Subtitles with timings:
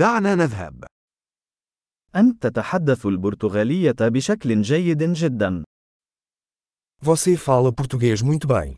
[0.00, 0.84] دعنا نذهب.
[2.16, 5.64] أنت تتحدث البرتغالية بشكل جيد جدا.
[7.02, 8.76] Você fala português muito bem.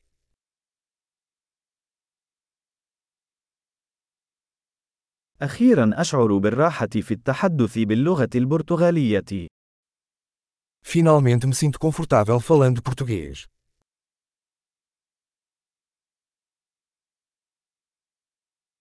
[5.43, 9.47] أخيرا أشعر بالراحة في التحدث باللغة البرتغالية.
[10.85, 13.52] Finalmente me sinto confortável falando português.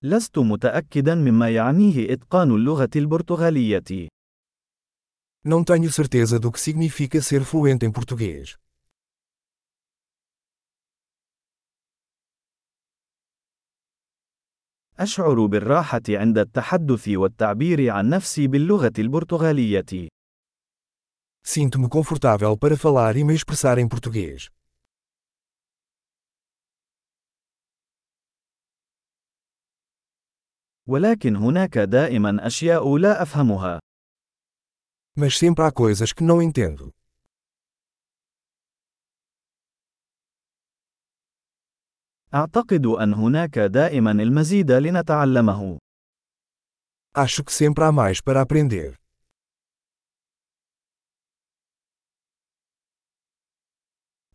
[0.04, 4.08] لست متأكدا مما يعنيه إتقان اللغة البرتغالية.
[5.44, 8.58] Não tenho certeza do que significa ser fluente em português.
[15.00, 20.10] أشعر بالراحة عند التحدث والتعبير عن نفسي باللغة البرتغالية.
[21.44, 24.50] Sinto-me confortável para falar e me expressar em português.
[30.92, 33.80] ولكن هناك دائما أشياء لا أفهمها.
[35.20, 36.92] Mas sempre há coisas que não entendo.
[42.34, 45.78] أعتقد أن هناك دائما المزيد لنتعلمه.
[47.18, 49.01] Acho que sempre há mais para aprender.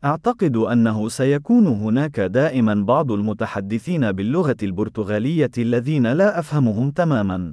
[0.05, 7.53] أعتقد أنه سيكون هناك دائما بعض المتحدثين باللغة البرتغالية الذين لا أفهمهم تماما.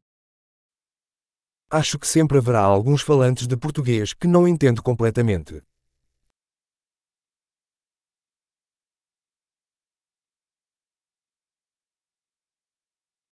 [1.72, 5.64] Acho que sempre haverá alguns falantes de português que não entendo completamente.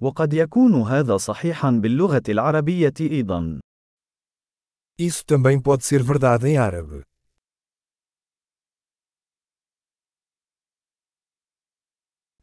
[0.02, 3.59] وقد يكون هذا صحيحا باللغة العربية أيضا.
[5.00, 7.11] Isso também pode ser verdade em árabe.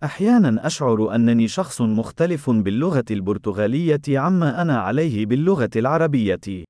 [0.05, 6.65] أحيانا أشعر أنني شخص مختلف باللغة البرتغالية عما أنا عليه باللغة العربية.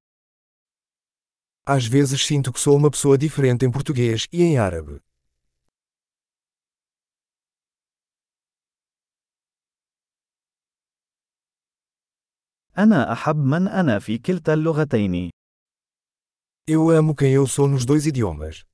[1.66, 5.00] Às vezes sinto que sou uma pessoa diferente em português e em árabe.
[12.78, 15.30] أنا أحب من أنا في كلتا اللغتين.
[16.70, 18.67] Eu amo quem eu sou nos dois idiomas.